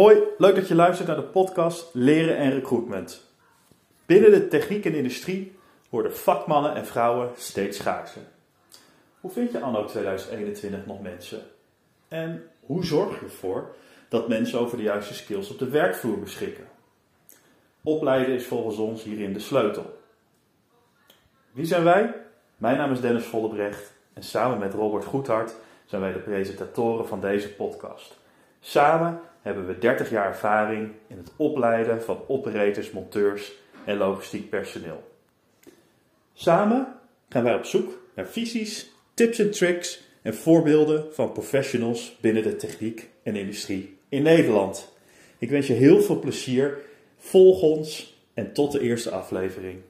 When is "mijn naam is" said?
22.56-23.00